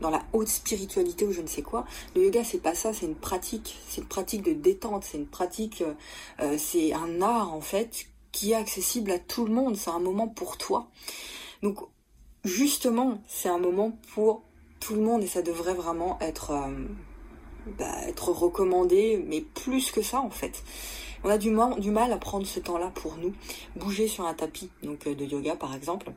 dans 0.00 0.10
la 0.10 0.22
haute 0.32 0.48
spiritualité 0.48 1.26
ou 1.26 1.32
je 1.32 1.40
ne 1.40 1.46
sais 1.46 1.62
quoi. 1.62 1.84
Le 2.14 2.24
yoga, 2.24 2.44
c'est 2.44 2.62
pas 2.62 2.74
ça, 2.74 2.92
c'est 2.92 3.06
une 3.06 3.14
pratique, 3.14 3.76
c'est 3.88 4.00
une 4.00 4.06
pratique 4.06 4.42
de 4.42 4.52
détente, 4.52 5.04
c'est 5.04 5.18
une 5.18 5.26
pratique, 5.26 5.82
euh, 5.82 5.94
euh, 6.40 6.56
c'est 6.58 6.92
un 6.92 7.20
art 7.22 7.52
en 7.52 7.60
fait 7.60 8.06
qui 8.32 8.52
est 8.52 8.56
accessible 8.56 9.10
à 9.10 9.18
tout 9.18 9.44
le 9.44 9.52
monde. 9.52 9.76
C'est 9.76 9.90
un 9.90 9.98
moment 9.98 10.28
pour 10.28 10.58
toi. 10.58 10.88
Donc 11.62 11.78
justement, 12.44 13.22
c'est 13.26 13.48
un 13.48 13.58
moment 13.58 13.92
pour 14.14 14.42
tout 14.80 14.94
le 14.94 15.02
monde 15.02 15.22
et 15.22 15.26
ça 15.26 15.42
devrait 15.42 15.74
vraiment 15.74 16.18
être 16.20 16.52
euh, 16.52 16.86
bah, 17.78 17.96
recommandé, 18.16 19.24
mais 19.26 19.40
plus 19.40 19.90
que 19.90 20.02
ça 20.02 20.20
en 20.20 20.30
fait. 20.30 20.62
On 21.24 21.30
a 21.30 21.38
du 21.38 21.50
mal, 21.50 21.80
du 21.80 21.90
mal 21.90 22.12
à 22.12 22.16
prendre 22.16 22.46
ce 22.46 22.60
temps-là 22.60 22.92
pour 22.94 23.16
nous. 23.16 23.32
Bouger 23.74 24.06
sur 24.06 24.24
un 24.24 24.34
tapis 24.34 24.70
donc 24.84 25.08
de 25.08 25.24
yoga 25.24 25.56
par 25.56 25.74
exemple 25.74 26.12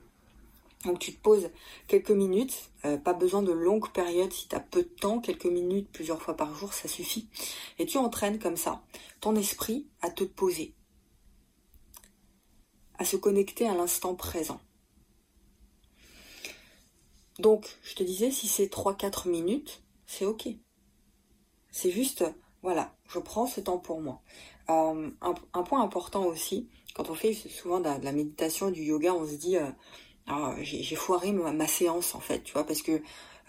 donc 0.86 1.00
tu 1.00 1.14
te 1.14 1.22
poses 1.22 1.50
quelques 1.88 2.12
minutes, 2.12 2.72
euh, 2.86 2.98
pas 2.98 3.14
besoin 3.14 3.44
de 3.44 3.52
longues 3.52 3.92
périodes 3.92 4.34
si 4.34 4.48
tu 4.48 4.56
as 4.56 4.60
peu 4.60 4.82
de 4.82 4.90
temps, 4.90 5.20
quelques 5.20 5.46
minutes 5.46 5.90
plusieurs 5.92 6.22
fois 6.22 6.36
par 6.36 6.56
jour, 6.56 6.74
ça 6.74 6.88
suffit. 6.88 7.28
Et 7.78 7.86
tu 7.86 7.98
entraînes 7.98 8.40
comme 8.40 8.58
ça 8.58 8.82
ton 9.20 9.36
esprit 9.36 9.88
à 10.02 10.10
te 10.10 10.24
poser, 10.24 10.74
à 12.98 13.06
se 13.06 13.16
connecter 13.16 13.68
à 13.68 13.76
l'instant 13.76 14.16
présent. 14.16 14.60
Donc, 17.38 17.78
je 17.84 17.96
te 17.96 18.04
disais, 18.04 18.32
si 18.32 18.48
c'est 18.48 18.72
3-4 18.72 19.30
minutes, 19.30 19.84
c'est 20.06 20.26
ok. 20.26 20.48
C'est 21.72 21.92
juste, 21.92 22.26
voilà, 22.62 22.96
je 23.08 23.20
prends 23.20 23.46
ce 23.46 23.62
temps 23.62 23.80
pour 23.80 24.02
moi. 24.02 24.22
Euh, 24.70 25.10
un, 25.22 25.64
point 25.64 25.82
important 25.82 26.26
aussi, 26.26 26.70
quand 26.94 27.10
on 27.10 27.16
fait 27.16 27.34
souvent 27.34 27.80
de 27.80 27.86
la, 27.86 28.12
méditation, 28.12 28.72
du 28.72 28.82
yoga, 28.82 29.14
on 29.14 29.28
se 29.28 29.36
dit... 29.36 29.58
Euh, 29.58 29.70
ah, 30.28 30.56
j'ai 30.62 30.96
foiré 30.96 31.32
ma, 31.32 31.68
séance 31.68 32.16
en 32.16 32.20
fait, 32.20 32.44
tu 32.44 32.54
vois, 32.54 32.66
parce 32.66 32.82
que 32.82 33.02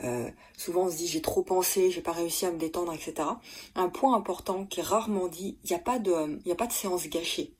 euh, 0.02 0.28
souvent 0.56 0.84
on 0.86 0.90
se 0.90 0.96
dit 0.96 1.06
j'ai 1.06 1.22
trop 1.22 1.42
pensé, 1.42 1.90
j'ai 1.90 2.00
pas 2.00 2.12
réussi 2.12 2.46
à 2.46 2.50
me 2.50 2.58
détendre, 2.58 2.92
etc. 2.92 3.28
Un 3.74 3.88
point 3.88 4.16
important 4.16 4.64
qui 4.66 4.80
est 4.80 4.84
rarement 4.84 5.28
dit, 5.28 5.58
il 5.64 5.70
n'y 5.70 5.76
a 5.76 5.78
pas 5.78 5.98
de, 5.98 6.50
a 6.50 6.54
pas 6.54 6.66
de 6.66 6.72
séance 6.72 7.08
gâchée. 7.08 7.54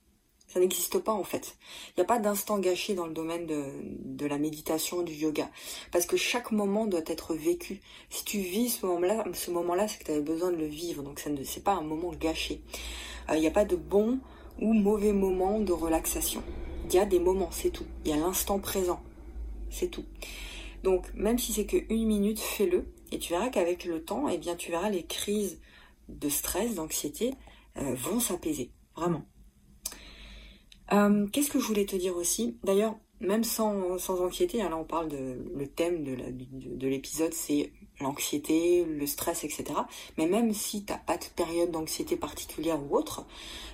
Ça 0.49 0.61
n'existe 0.61 0.99
pas 0.99 1.13
en 1.13 1.25
fait. 1.25 1.57
Il 1.89 2.01
n'y 2.01 2.03
a 2.03 2.07
pas 2.07 2.19
d'instant 2.19 2.59
gâché 2.59 2.95
dans 2.95 3.07
le 3.07 3.15
domaine 3.15 3.47
de, 3.47 3.65
de, 4.05 4.27
la 4.27 4.37
méditation, 4.37 5.01
du 5.01 5.15
yoga. 5.15 5.49
Parce 5.93 6.05
que 6.05 6.19
chaque 6.19 6.53
moment 6.53 6.87
doit 6.87 7.01
être 7.07 7.35
vécu. 7.35 7.81
Si 8.11 8.23
tu 8.27 8.39
vis 8.39 8.69
ce 8.69 8.85
moment-là, 8.85 9.25
ce 9.33 9.51
moment-là, 9.51 9.89
c'est 9.89 9.99
que 9.99 10.05
tu 10.05 10.11
avais 10.11 10.21
besoin 10.21 10.51
de 10.51 10.57
le 10.57 10.67
vivre. 10.67 11.03
Donc 11.03 11.21
ça 11.21 11.31
ne 11.31 11.43
c'est 11.43 11.65
pas 11.65 11.73
un 11.73 11.81
moment 11.81 12.13
gâché. 12.13 12.61
Euh, 13.31 13.37
il 13.37 13.41
n'y 13.41 13.47
a 13.47 13.51
pas 13.51 13.65
de 13.65 13.77
bon 13.77 14.19
ou 14.61 14.75
mauvais 14.75 15.13
moment 15.13 15.59
de 15.59 15.73
relaxation. 15.73 16.43
Y 16.93 16.99
a 16.99 17.07
des 17.07 17.21
moments, 17.21 17.51
c'est 17.51 17.71
tout. 17.71 17.87
Il 18.05 18.11
y 18.11 18.15
a 18.15 18.17
l'instant 18.17 18.59
présent, 18.59 19.01
c'est 19.71 19.89
tout. 19.89 20.05
Donc 20.83 21.13
même 21.15 21.39
si 21.39 21.53
c'est 21.53 21.67
que 21.67 21.79
une 21.89 22.07
minute, 22.07 22.39
fais-le 22.39 22.93
et 23.13 23.19
tu 23.19 23.33
verras 23.33 23.49
qu'avec 23.49 23.85
le 23.85 24.05
temps, 24.05 24.29
eh 24.29 24.39
bien 24.39 24.57
tu 24.57 24.71
verras 24.71 24.91
les 24.91 25.05
crises 25.05 25.61
de 26.09 26.29
stress, 26.29 26.75
d'anxiété 26.75 27.35
euh, 27.79 27.95
vont 27.95 28.21
s'apaiser, 28.21 28.71
vraiment. 28.97 29.25
Euh, 30.93 31.27
qu'est-ce 31.29 31.51
que 31.51 31.61
je 31.61 31.67
voulais 31.67 31.87
te 31.87 31.97
dire 31.97 32.17
aussi? 32.17 32.59
D'ailleurs, 32.65 32.97
même 33.23 33.45
sans, 33.45 33.99
anxiété, 34.09 34.63
hein, 34.63 34.69
là 34.71 34.77
on 34.77 34.85
parle 34.85 35.09
de 35.09 35.39
le 35.55 35.67
thème 35.67 36.05
de, 36.05 36.17
de 36.77 36.89
l'épisode, 36.89 37.33
c'est 37.33 37.73
l'anxiété, 38.01 38.85
le 38.85 39.07
stress, 39.07 39.45
etc. 39.45 39.65
Mais 40.19 40.27
même 40.27 40.53
si 40.53 40.85
tu 40.85 40.93
n'as 40.93 40.99
pas 40.99 41.17
de 41.17 41.25
période 41.37 41.71
d'anxiété 41.71 42.17
particulière 42.17 42.79
ou 42.83 42.97
autre, 42.97 43.25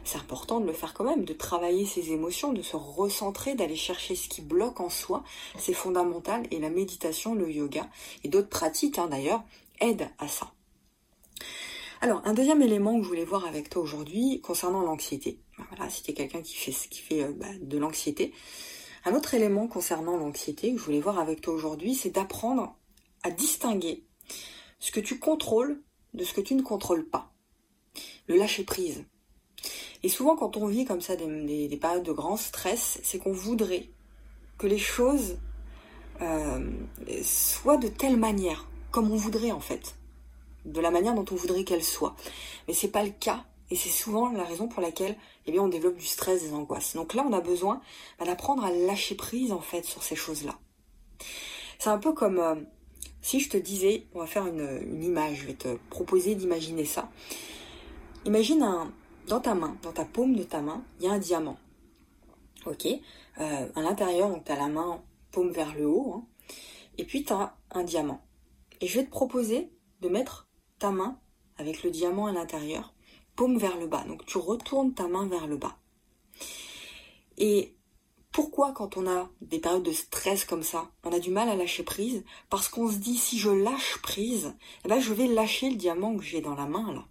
c'est 0.04 0.18
important 0.18 0.60
de 0.60 0.66
le 0.66 0.72
faire 0.72 0.94
quand 0.94 1.04
même, 1.04 1.24
de 1.24 1.32
travailler 1.32 1.86
ses 1.86 2.12
émotions, 2.12 2.52
de 2.52 2.62
se 2.62 2.76
recentrer, 2.76 3.54
d'aller 3.54 3.76
chercher 3.76 4.14
ce 4.14 4.28
qui 4.28 4.42
bloque 4.42 4.80
en 4.80 4.90
soi. 4.90 5.24
C'est 5.58 5.72
fondamental 5.72 6.46
et 6.50 6.58
la 6.58 6.70
méditation, 6.70 7.34
le 7.34 7.50
yoga 7.50 7.88
et 8.24 8.28
d'autres 8.28 8.48
pratiques 8.48 8.98
hein, 8.98 9.08
d'ailleurs 9.08 9.42
aident 9.80 10.10
à 10.18 10.28
ça. 10.28 10.52
Alors, 12.00 12.22
un 12.24 12.32
deuxième 12.32 12.62
élément 12.62 12.96
que 12.96 13.02
je 13.02 13.08
voulais 13.08 13.24
voir 13.24 13.44
avec 13.44 13.70
toi 13.70 13.82
aujourd'hui 13.82 14.40
concernant 14.40 14.82
l'anxiété. 14.82 15.40
Voilà, 15.70 15.90
si 15.90 16.04
tu 16.04 16.14
quelqu'un 16.14 16.42
qui 16.42 16.54
fait, 16.54 16.70
qui 16.70 17.00
fait 17.00 17.24
euh, 17.24 17.32
bah, 17.32 17.46
de 17.60 17.76
l'anxiété. 17.76 18.32
Un 19.04 19.14
autre 19.14 19.34
élément 19.34 19.66
concernant 19.66 20.16
l'anxiété 20.16 20.72
que 20.72 20.78
je 20.78 20.84
voulais 20.84 21.00
voir 21.00 21.18
avec 21.18 21.40
toi 21.40 21.54
aujourd'hui, 21.54 21.94
c'est 21.94 22.10
d'apprendre 22.10 22.76
à 23.22 23.30
distinguer 23.30 24.04
ce 24.78 24.92
que 24.92 25.00
tu 25.00 25.18
contrôles 25.18 25.80
de 26.14 26.24
ce 26.24 26.34
que 26.34 26.40
tu 26.40 26.54
ne 26.54 26.62
contrôles 26.62 27.06
pas. 27.06 27.32
Le 28.26 28.36
lâcher 28.36 28.64
prise. 28.64 29.04
Et 30.02 30.08
souvent, 30.08 30.36
quand 30.36 30.56
on 30.56 30.66
vit 30.66 30.84
comme 30.84 31.00
ça 31.00 31.16
des, 31.16 31.78
périodes 31.80 32.04
de 32.04 32.12
grand 32.12 32.36
stress, 32.36 33.00
c'est 33.02 33.18
qu'on 33.18 33.32
voudrait 33.32 33.88
que 34.56 34.66
les 34.66 34.78
choses 34.78 35.38
euh, 36.20 36.70
soient 37.22 37.78
de 37.78 37.88
telle 37.88 38.16
manière, 38.16 38.68
comme 38.90 39.10
on 39.10 39.16
voudrait 39.16 39.50
en 39.50 39.60
fait, 39.60 39.96
de 40.64 40.80
la 40.80 40.90
manière 40.90 41.14
dont 41.14 41.24
on 41.30 41.34
voudrait 41.34 41.64
qu'elles 41.64 41.84
soient. 41.84 42.14
Mais 42.66 42.74
c'est 42.74 42.88
pas 42.88 43.02
le 43.02 43.10
cas, 43.10 43.44
et 43.70 43.76
c'est 43.76 43.90
souvent 43.90 44.30
la 44.30 44.44
raison 44.44 44.66
pour 44.66 44.80
laquelle, 44.80 45.16
eh 45.46 45.52
bien, 45.52 45.62
on 45.62 45.68
développe 45.68 45.96
du 45.96 46.06
stress, 46.06 46.42
des 46.42 46.52
angoisses. 46.52 46.94
Donc 46.94 47.14
là, 47.14 47.24
on 47.28 47.32
a 47.32 47.40
besoin 47.40 47.80
bah, 48.18 48.24
d'apprendre 48.24 48.64
à 48.64 48.70
lâcher 48.70 49.14
prise 49.14 49.52
en 49.52 49.60
fait 49.60 49.84
sur 49.84 50.02
ces 50.02 50.16
choses-là. 50.16 50.58
C'est 51.78 51.90
un 51.90 51.98
peu 51.98 52.12
comme 52.12 52.38
euh, 52.38 52.54
si 53.20 53.40
je 53.40 53.50
te 53.50 53.56
disais, 53.56 54.06
on 54.14 54.20
va 54.20 54.26
faire 54.26 54.46
une, 54.46 55.02
image, 55.02 55.38
je 55.38 55.46
vais 55.46 55.54
te 55.54 55.76
proposer 55.90 56.34
d'imaginer 56.34 56.84
ça. 56.84 57.10
Imagine 58.24 58.62
un, 58.62 58.92
dans 59.26 59.40
ta 59.40 59.54
main, 59.54 59.76
dans 59.82 59.92
ta 59.92 60.04
paume 60.04 60.34
de 60.34 60.44
ta 60.44 60.60
main, 60.60 60.82
il 60.98 61.06
y 61.06 61.08
a 61.08 61.12
un 61.12 61.18
diamant. 61.18 61.58
Ok? 62.66 62.86
Euh, 62.86 63.68
À 63.74 63.82
l'intérieur, 63.82 64.30
donc 64.30 64.44
tu 64.44 64.52
as 64.52 64.56
la 64.56 64.68
main 64.68 65.02
paume 65.30 65.50
vers 65.50 65.74
le 65.74 65.86
haut. 65.86 66.14
Hein. 66.14 66.24
et 66.96 67.04
puis 67.04 67.22
tu 67.22 67.32
as 67.32 67.54
un 67.70 67.84
diamant. 67.84 68.22
Et 68.80 68.86
je 68.86 68.98
vais 68.98 69.04
te 69.04 69.10
proposer 69.10 69.70
de 70.00 70.08
mettre 70.08 70.48
ta 70.78 70.90
main 70.90 71.18
avec 71.58 71.82
le 71.82 71.90
diamant 71.90 72.26
à 72.26 72.32
l'intérieur 72.32 72.94
paume 73.38 73.56
vers 73.56 73.78
le 73.78 73.86
bas. 73.86 74.04
Donc 74.08 74.26
tu 74.26 74.36
retournes 74.36 74.92
ta 74.92 75.06
main 75.06 75.28
vers 75.28 75.46
le 75.46 75.56
bas. 75.56 75.78
Et 77.38 77.76
pourquoi 78.32 78.72
quand 78.72 78.96
on 78.96 79.08
a 79.08 79.30
des 79.40 79.60
périodes 79.60 79.84
de 79.84 79.92
stress 79.92 80.44
comme 80.44 80.64
ça, 80.64 80.90
on 81.04 81.12
a 81.12 81.20
du 81.20 81.30
mal 81.30 81.48
à 81.48 81.54
lâcher 81.54 81.84
prise? 81.84 82.24
Parce 82.50 82.68
qu'on 82.68 82.90
se 82.90 82.96
dit 82.96 83.16
si 83.16 83.38
je 83.38 83.50
lâche 83.50 83.98
prise, 84.02 84.56
eh 84.84 84.88
ben 84.88 84.98
je 84.98 85.14
vais 85.14 85.28
lâcher 85.28 85.70
le 85.70 85.76
diamant 85.76 86.16
que 86.16 86.24
j'ai 86.24 86.40
dans 86.40 86.56
la 86.56 86.66
main 86.66 86.92
là. 86.92 87.04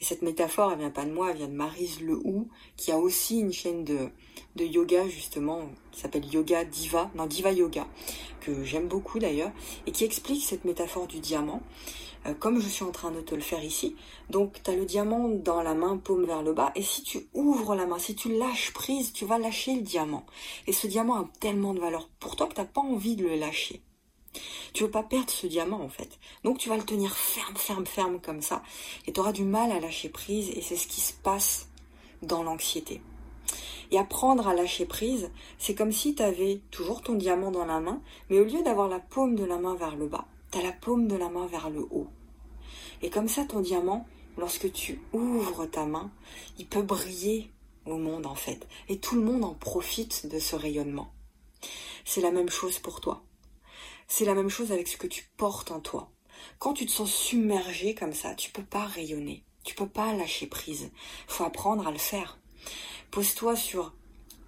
Et 0.00 0.04
cette 0.04 0.22
métaphore, 0.22 0.70
elle 0.70 0.78
vient 0.78 0.90
pas 0.90 1.04
de 1.04 1.10
moi, 1.10 1.32
elle 1.32 1.38
vient 1.38 1.48
de 1.48 1.52
Marise 1.52 2.00
Lehou, 2.00 2.48
qui 2.76 2.92
a 2.92 2.98
aussi 2.98 3.40
une 3.40 3.52
chaîne 3.52 3.82
de, 3.82 4.10
de 4.54 4.64
yoga 4.64 5.08
justement, 5.08 5.68
qui 5.90 6.00
s'appelle 6.00 6.32
Yoga 6.32 6.64
Diva, 6.64 7.10
non 7.16 7.26
Diva 7.26 7.50
Yoga, 7.50 7.88
que 8.40 8.62
j'aime 8.62 8.86
beaucoup 8.86 9.18
d'ailleurs, 9.18 9.50
et 9.88 9.90
qui 9.90 10.04
explique 10.04 10.44
cette 10.44 10.64
métaphore 10.64 11.08
du 11.08 11.18
diamant, 11.18 11.62
euh, 12.28 12.34
comme 12.34 12.60
je 12.60 12.68
suis 12.68 12.84
en 12.84 12.90
train 12.90 13.10
de 13.10 13.20
te 13.20 13.34
le 13.34 13.40
faire 13.40 13.64
ici. 13.64 13.96
Donc 14.30 14.62
tu 14.62 14.70
as 14.70 14.76
le 14.76 14.84
diamant 14.84 15.28
dans 15.28 15.62
la 15.62 15.74
main, 15.74 15.96
paume 15.96 16.24
vers 16.24 16.42
le 16.42 16.52
bas, 16.52 16.72
et 16.74 16.82
si 16.82 17.02
tu 17.02 17.28
ouvres 17.34 17.74
la 17.74 17.86
main, 17.86 17.98
si 17.98 18.14
tu 18.14 18.36
lâches 18.36 18.72
prise, 18.72 19.12
tu 19.12 19.24
vas 19.24 19.38
lâcher 19.38 19.74
le 19.74 19.82
diamant. 19.82 20.24
Et 20.66 20.72
ce 20.72 20.86
diamant 20.86 21.16
a 21.16 21.28
tellement 21.40 21.74
de 21.74 21.80
valeur 21.80 22.08
pour 22.20 22.36
toi 22.36 22.46
que 22.46 22.54
tu 22.54 22.60
n'as 22.60 22.66
pas 22.66 22.80
envie 22.80 23.16
de 23.16 23.24
le 23.24 23.36
lâcher. 23.36 23.82
Tu 24.72 24.84
veux 24.84 24.90
pas 24.90 25.02
perdre 25.02 25.30
ce 25.30 25.46
diamant 25.46 25.80
en 25.80 25.88
fait. 25.88 26.18
Donc 26.44 26.58
tu 26.58 26.68
vas 26.68 26.76
le 26.76 26.84
tenir 26.84 27.16
ferme, 27.16 27.56
ferme, 27.56 27.86
ferme 27.86 28.20
comme 28.20 28.42
ça. 28.42 28.62
Et 29.06 29.12
tu 29.12 29.20
auras 29.20 29.32
du 29.32 29.44
mal 29.44 29.72
à 29.72 29.80
lâcher 29.80 30.08
prise 30.08 30.50
et 30.50 30.60
c'est 30.60 30.76
ce 30.76 30.86
qui 30.86 31.00
se 31.00 31.12
passe 31.12 31.68
dans 32.22 32.42
l'anxiété. 32.42 33.00
Et 33.90 33.98
apprendre 33.98 34.46
à 34.46 34.54
lâcher 34.54 34.84
prise, 34.84 35.30
c'est 35.58 35.74
comme 35.74 35.92
si 35.92 36.14
tu 36.14 36.22
avais 36.22 36.60
toujours 36.70 37.00
ton 37.00 37.14
diamant 37.14 37.50
dans 37.50 37.64
la 37.64 37.80
main, 37.80 38.02
mais 38.28 38.38
au 38.38 38.44
lieu 38.44 38.62
d'avoir 38.62 38.88
la 38.88 39.00
paume 39.00 39.34
de 39.34 39.44
la 39.44 39.56
main 39.56 39.74
vers 39.74 39.96
le 39.96 40.06
bas, 40.06 40.26
tu 40.52 40.58
as 40.58 40.62
la 40.62 40.72
paume 40.72 41.08
de 41.08 41.16
la 41.16 41.30
main 41.30 41.46
vers 41.46 41.70
le 41.70 41.80
haut. 41.90 42.08
Et 43.02 43.10
comme 43.10 43.28
ça, 43.28 43.44
ton 43.44 43.60
diamant, 43.60 44.06
lorsque 44.36 44.72
tu 44.72 45.00
ouvres 45.12 45.66
ta 45.66 45.84
main, 45.84 46.10
il 46.58 46.66
peut 46.66 46.82
briller 46.82 47.50
au 47.86 47.96
monde 47.96 48.26
en 48.26 48.34
fait. 48.34 48.66
Et 48.88 48.98
tout 48.98 49.14
le 49.14 49.22
monde 49.22 49.44
en 49.44 49.54
profite 49.54 50.26
de 50.26 50.38
ce 50.38 50.56
rayonnement. 50.56 51.12
C'est 52.04 52.20
la 52.20 52.30
même 52.30 52.50
chose 52.50 52.78
pour 52.78 53.00
toi. 53.00 53.22
C'est 54.06 54.24
la 54.24 54.34
même 54.34 54.48
chose 54.48 54.72
avec 54.72 54.88
ce 54.88 54.96
que 54.96 55.06
tu 55.06 55.28
portes 55.36 55.70
en 55.70 55.80
toi. 55.80 56.10
Quand 56.58 56.72
tu 56.72 56.86
te 56.86 56.92
sens 56.92 57.12
submergé 57.12 57.94
comme 57.94 58.14
ça, 58.14 58.34
tu 58.34 58.50
peux 58.50 58.64
pas 58.64 58.84
rayonner. 58.84 59.44
Tu 59.64 59.74
peux 59.74 59.88
pas 59.88 60.14
lâcher 60.14 60.46
prise. 60.46 60.90
Faut 61.26 61.44
apprendre 61.44 61.86
à 61.86 61.90
le 61.90 61.98
faire. 61.98 62.38
Pose-toi 63.10 63.56
sur 63.56 63.94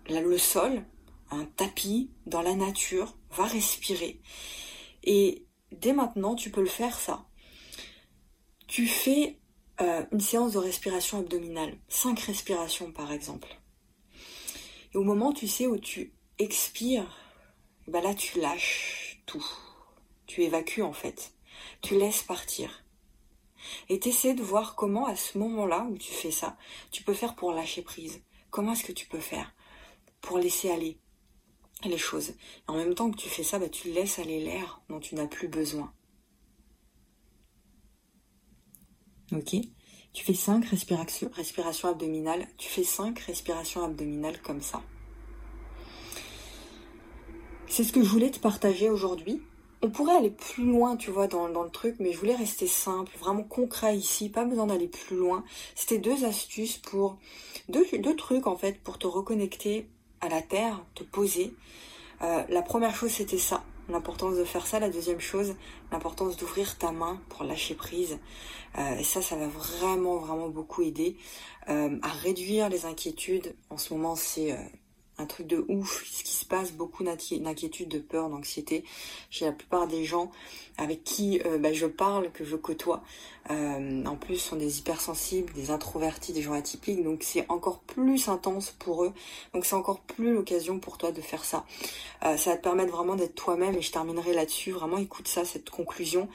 le 0.09 0.39
sol, 0.39 0.85
un 1.31 1.45
tapis, 1.45 2.11
dans 2.27 2.43
la 2.43 2.55
nature, 2.55 3.17
va 3.33 3.45
respirer. 3.45 4.21
Et 5.05 5.47
dès 5.73 5.93
maintenant, 5.93 6.35
tu 6.35 6.51
peux 6.51 6.63
le 6.63 6.67
faire 6.67 6.99
ça. 6.99 7.27
Tu 8.71 8.87
fais 8.87 9.37
euh, 9.81 10.05
une 10.13 10.21
séance 10.21 10.53
de 10.53 10.59
respiration 10.59 11.19
abdominale, 11.19 11.77
cinq 11.89 12.21
respirations 12.21 12.93
par 12.93 13.11
exemple. 13.11 13.49
Et 14.95 14.97
au 14.97 15.03
moment, 15.03 15.33
tu 15.33 15.49
sais, 15.49 15.67
où 15.67 15.77
tu 15.77 16.13
expires, 16.39 17.19
bah 17.89 18.01
là, 18.01 18.15
tu 18.15 18.39
lâches 18.39 19.11
tu 20.27 20.43
évacues 20.43 20.83
en 20.83 20.93
fait. 20.93 21.33
Tu 21.83 21.99
laisses 21.99 22.23
partir. 22.23 22.85
Et 23.89 23.99
t'essaies 23.99 24.35
de 24.35 24.43
voir 24.43 24.75
comment 24.75 25.07
à 25.07 25.17
ce 25.17 25.37
moment-là 25.39 25.87
où 25.91 25.99
tu 25.99 26.13
fais 26.13 26.31
ça, 26.31 26.57
tu 26.91 27.03
peux 27.03 27.15
faire 27.15 27.35
pour 27.35 27.53
lâcher 27.53 27.83
prise. 27.83 28.23
Comment 28.51 28.73
est-ce 28.73 28.85
que 28.85 28.93
tu 28.93 29.07
peux 29.07 29.21
faire 29.21 29.55
pour 30.21 30.39
laisser 30.39 30.71
aller 30.71 30.99
les 31.85 31.99
choses? 31.99 32.35
en 32.69 32.75
même 32.75 32.95
temps 32.95 33.11
que 33.11 33.17
tu 33.17 33.29
fais 33.29 33.43
ça, 33.43 33.59
bah, 33.59 33.69
tu 33.69 33.91
laisses 33.91 34.19
aller 34.19 34.41
l'air 34.41 34.81
dont 34.89 35.01
tu 35.01 35.15
n'as 35.15 35.27
plus 35.27 35.49
besoin. 35.49 35.93
Ok 39.33 39.57
Tu 40.13 40.25
fais 40.25 40.35
5 40.35 40.65
respirations, 40.65 41.89
abdominales. 41.89 42.47
Tu 42.59 42.69
fais 42.69 42.83
5 42.83 43.19
respirations 43.21 43.85
abdominales 43.85 44.41
comme 44.43 44.61
ça. 44.61 44.83
C'est 47.69 47.85
ce 47.85 47.93
que 47.93 48.03
je 48.03 48.09
voulais 48.09 48.31
te 48.31 48.41
partager 48.41 48.91
aujourd'hui. 48.91 49.41
On 49.83 49.91
pourrait 49.91 50.17
aller 50.17 50.31
plus 50.31 50.65
loin, 50.65 50.97
tu 50.97 51.11
vois, 51.11 51.29
dans, 51.29 51.47
le 51.47 51.71
truc, 51.71 51.97
mais 52.01 52.13
je 52.13 52.19
voulais 52.19 52.35
rester 52.35 52.67
simple, 52.67 53.13
vraiment 53.19 53.45
concret 53.45 53.97
ici, 53.97 54.29
pas 54.29 54.45
besoin 54.45 54.67
d'aller 54.67 54.89
plus 54.89 55.17
loin. 55.17 55.45
C'était 55.75 55.99
deux 55.99 56.25
astuces 56.25 56.77
pour, 56.77 57.17
deux, 57.69 57.87
deux, 57.99 58.17
trucs 58.17 58.47
en 58.47 58.57
fait, 58.57 58.79
pour 58.81 58.99
te 58.99 59.07
reconnecter 59.07 59.87
à 60.21 60.29
la 60.29 60.43
terre, 60.43 60.85
te 60.95 61.05
poser. 61.05 61.55
Euh, 62.23 62.43
la 62.49 62.61
première 62.63 62.95
chose, 62.95 63.13
c'était 63.13 63.39
ça, 63.39 63.65
l'importance 63.91 64.37
de 64.37 64.45
faire 64.45 64.67
ça. 64.67 64.79
La 64.79 64.91
deuxième 64.91 65.21
chose, 65.21 65.55
l'importance 65.93 66.37
d'ouvrir 66.37 66.79
ta 66.79 66.93
main 66.93 67.21
pour 67.29 67.45
lâcher 67.45 67.75
prise. 67.75 68.19
Euh, 68.79 68.99
et 68.99 69.05
ça, 69.05 69.23
ça 69.23 69.37
va 69.37 69.49
vraiment, 69.49 70.17
vraiment 70.19 70.49
beaucoup 70.49 70.83
aider 70.83 71.17
euh, 71.69 71.99
à 72.03 72.09
réduire 72.09 72.69
les 72.69 72.87
inquiétudes. 72.87 73.55
En 73.69 73.77
ce 73.77 73.93
moment, 73.95 74.17
c'est 74.17 74.57
un 75.21 75.27
truc 75.27 75.47
de 75.47 75.65
ouf, 75.69 76.05
ce 76.11 76.25
qui 76.25 76.33
se 76.33 76.45
passe, 76.45 76.73
beaucoup 76.73 77.05
d'inquiétude, 77.05 77.89
de 77.89 77.99
peur, 77.99 78.29
d'anxiété 78.31 78.85
chez 79.31 79.45
la 79.45 79.53
plupart 79.53 79.87
des 79.87 80.05
gens 80.05 80.31
avec 80.79 81.05
qui 81.05 81.41
euh, 81.45 81.59
bah, 81.59 81.73
je 81.73 81.87
parle, 81.87 82.33
que 82.33 82.45
je 82.45 82.57
côtoie. 82.57 83.03
Euh, 83.51 84.05
en 84.05 84.17
plus, 84.17 84.37
sont 84.37 84.57
des 84.57 84.79
hypersensibles, 84.79 85.53
des 85.53 85.71
introvertis, 85.71 86.33
des 86.33 86.43
gens 86.43 86.53
atypiques, 86.53 87.03
donc 87.03 87.23
c'est 87.23 87.45
encore 87.51 87.81
plus 87.81 88.29
intense 88.29 88.71
pour 88.71 89.05
eux. 89.05 89.13
Donc 89.53 89.67
c'est 89.67 89.75
encore 89.75 90.01
plus 90.01 90.33
l'occasion 90.33 90.79
pour 90.79 90.99
toi 90.99 91.13
de 91.13 91.21
faire 91.21 91.45
ça. 91.45 91.67
Euh, 92.25 92.37
ça 92.37 92.51
va 92.51 92.57
te 92.57 92.63
permettre 92.63 92.93
vraiment 92.93 93.17
d'être 93.17 93.35
toi-même 93.35 93.75
et 93.77 93.83
je 93.83 93.93
terminerai 93.93 94.33
là-dessus. 94.33 94.73
Vraiment, 94.73 94.99
écoute 94.99 95.29
ça, 95.29 95.45
cette 95.45 95.71
conclusion. 95.71 96.29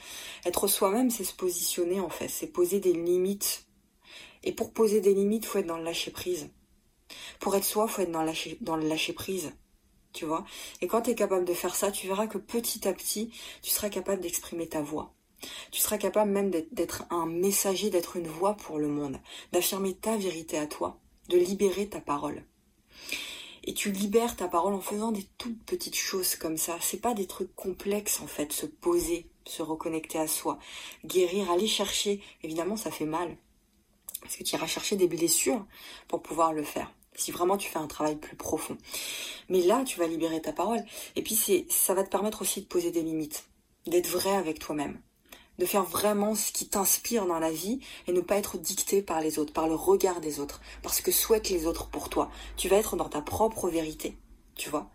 Être 0.45 0.67
soi-même, 0.67 1.09
c'est 1.09 1.23
se 1.23 1.33
positionner 1.33 1.99
en 1.99 2.09
fait, 2.09 2.27
c'est 2.27 2.47
poser 2.47 2.79
des 2.79 2.93
limites. 2.93 3.65
Et 4.43 4.51
pour 4.51 4.71
poser 4.71 5.01
des 5.01 5.15
limites, 5.15 5.45
faut 5.45 5.57
être 5.57 5.65
dans 5.65 5.77
le 5.77 5.83
lâcher 5.83 6.11
prise. 6.11 6.49
Pour 7.39 7.55
être 7.55 7.63
soi, 7.63 7.87
faut 7.87 8.01
être 8.01 8.11
dans, 8.11 8.23
lâcher, 8.23 8.57
le 8.61 8.87
lâcher 8.87 9.13
prise. 9.13 9.53
Tu 10.13 10.25
vois 10.25 10.45
Et 10.81 10.87
quand 10.87 11.03
tu 11.03 11.11
es 11.11 11.15
capable 11.15 11.45
de 11.45 11.53
faire 11.53 11.75
ça, 11.75 11.91
tu 11.91 12.07
verras 12.07 12.27
que 12.27 12.37
petit 12.37 12.87
à 12.87 12.93
petit, 12.93 13.31
tu 13.61 13.69
seras 13.69 13.89
capable 13.89 14.21
d'exprimer 14.21 14.67
ta 14.67 14.81
voix. 14.81 15.13
Tu 15.71 15.81
seras 15.81 15.97
capable 15.97 16.31
même 16.31 16.49
d'être 16.49 17.03
un 17.09 17.25
messager, 17.25 17.89
d'être 17.89 18.15
une 18.15 18.27
voix 18.27 18.55
pour 18.55 18.79
le 18.79 18.87
monde, 18.87 19.19
d'affirmer 19.51 19.93
ta 19.93 20.17
vérité 20.17 20.57
à 20.57 20.67
toi, 20.67 20.99
de 21.29 21.37
libérer 21.37 21.87
ta 21.87 21.99
parole. 21.99 22.43
Et 23.65 23.73
tu 23.73 23.91
libères 23.91 24.35
ta 24.35 24.47
parole 24.47 24.75
en 24.75 24.79
faisant 24.79 25.11
des 25.11 25.25
toutes 25.37 25.63
petites 25.65 25.95
choses 25.95 26.35
comme 26.35 26.57
ça. 26.57 26.77
C'est 26.81 27.01
pas 27.01 27.13
des 27.13 27.25
trucs 27.25 27.53
complexes 27.55 28.21
en 28.21 28.27
fait, 28.27 28.53
se 28.53 28.67
poser, 28.67 29.27
se 29.45 29.63
reconnecter 29.63 30.19
à 30.19 30.27
soi, 30.27 30.59
guérir, 31.03 31.49
aller 31.51 31.67
chercher. 31.67 32.21
Évidemment, 32.43 32.77
ça 32.77 32.91
fait 32.91 33.05
mal. 33.05 33.35
Parce 34.25 34.37
que 34.37 34.43
tu 34.43 34.55
iras 34.55 34.65
chercher 34.65 34.95
des 34.95 35.07
blessures 35.07 35.63
pour 36.07 36.23
pouvoir 36.23 36.51
le 36.51 36.63
faire. 36.63 36.91
Si 37.13 37.31
vraiment 37.31 37.57
tu 37.57 37.69
fais 37.69 37.77
un 37.77 37.85
travail 37.85 38.15
plus 38.15 38.35
profond. 38.35 38.75
Mais 39.49 39.61
là, 39.61 39.83
tu 39.85 39.99
vas 39.99 40.07
libérer 40.07 40.41
ta 40.41 40.51
parole. 40.51 40.83
Et 41.15 41.21
puis 41.21 41.35
c'est, 41.35 41.67
ça 41.69 41.93
va 41.93 42.03
te 42.03 42.09
permettre 42.09 42.41
aussi 42.41 42.61
de 42.61 42.65
poser 42.65 42.89
des 42.89 43.03
limites. 43.03 43.45
D'être 43.85 44.09
vrai 44.09 44.35
avec 44.35 44.57
toi-même. 44.57 44.99
De 45.59 45.65
faire 45.67 45.83
vraiment 45.83 46.33
ce 46.33 46.51
qui 46.51 46.67
t'inspire 46.67 47.27
dans 47.27 47.37
la 47.37 47.51
vie 47.51 47.79
et 48.07 48.13
ne 48.13 48.19
pas 48.19 48.37
être 48.37 48.57
dicté 48.57 49.03
par 49.03 49.21
les 49.21 49.37
autres, 49.37 49.53
par 49.53 49.67
le 49.67 49.75
regard 49.75 50.21
des 50.21 50.39
autres. 50.39 50.59
Parce 50.81 51.01
que 51.01 51.11
souhaitent 51.11 51.51
les 51.51 51.67
autres 51.67 51.87
pour 51.87 52.09
toi. 52.09 52.31
Tu 52.57 52.67
vas 52.67 52.77
être 52.77 52.95
dans 52.95 53.09
ta 53.09 53.21
propre 53.21 53.69
vérité. 53.69 54.17
Tu 54.55 54.71
vois? 54.71 54.89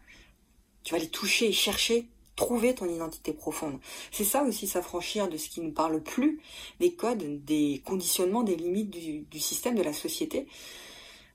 Tu 0.83 0.93
vas 0.93 0.99
les 0.99 1.09
toucher 1.09 1.51
et 1.51 1.53
chercher 1.53 2.09
trouver 2.40 2.75
ton 2.75 2.87
identité 2.87 3.35
profonde. 3.35 3.78
C'est 4.11 4.25
ça 4.25 4.42
aussi 4.44 4.66
s'affranchir 4.66 5.28
de 5.28 5.37
ce 5.37 5.50
qui 5.50 5.61
ne 5.61 5.70
parle 5.70 6.02
plus, 6.02 6.40
des 6.80 6.94
codes, 6.94 7.44
des 7.44 7.82
conditionnements, 7.85 8.42
des 8.42 8.56
limites 8.56 8.88
du, 8.88 9.38
système, 9.38 9.75
de 9.75 9.82
la 9.82 9.92
société. 9.92 10.47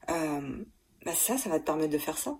Euh, 0.09 0.63
bah 1.05 1.13
ça, 1.13 1.37
ça 1.37 1.47
va 1.47 1.59
te 1.59 1.65
permettre 1.65 1.93
de 1.93 1.99
faire 1.99 2.17
ça. 2.17 2.39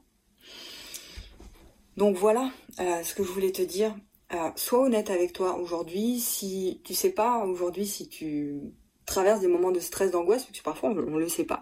Donc 1.95 2.15
voilà 2.15 2.49
euh, 2.79 3.03
ce 3.03 3.13
que 3.13 3.23
je 3.23 3.29
voulais 3.29 3.51
te 3.51 3.61
dire. 3.61 3.95
Euh, 4.33 4.49
sois 4.55 4.81
honnête 4.81 5.11
avec 5.11 5.31
toi 5.31 5.59
aujourd'hui. 5.59 6.19
Si 6.19 6.81
tu 6.83 6.95
sais 6.95 7.11
pas 7.11 7.45
aujourd'hui 7.45 7.85
si 7.85 8.09
tu 8.09 8.73
traverses 9.05 9.41
des 9.41 9.47
moments 9.47 9.71
de 9.71 9.79
stress, 9.79 10.09
d'angoisse, 10.09 10.45
parce 10.45 10.57
que 10.57 10.63
parfois 10.63 10.89
on, 10.89 10.95
ne 10.95 11.19
le 11.19 11.29
sait 11.29 11.43
pas. 11.43 11.61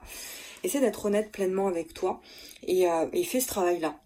Essaie 0.63 0.79
d'être 0.79 1.03
honnête 1.03 1.33
pleinement 1.33 1.67
avec 1.67 1.93
toi 1.93 2.21
et, 2.65 2.85
et 3.11 3.23
fais 3.25 3.41
ce 3.41 3.47
travail-là. 3.47 3.99